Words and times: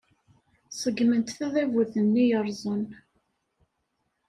Ṣeggment 0.81 1.33
tadabut-nni 1.37 2.25
yerrẓen. 2.29 2.83